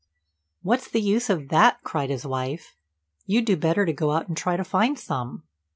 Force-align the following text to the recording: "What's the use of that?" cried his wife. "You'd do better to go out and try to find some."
"What's 0.63 0.89
the 0.89 0.99
use 0.99 1.29
of 1.29 1.49
that?" 1.49 1.77
cried 1.83 2.09
his 2.09 2.25
wife. 2.25 2.75
"You'd 3.27 3.45
do 3.45 3.55
better 3.55 3.85
to 3.85 3.93
go 3.93 4.13
out 4.13 4.27
and 4.27 4.35
try 4.35 4.57
to 4.57 4.63
find 4.63 4.97
some." 4.97 5.43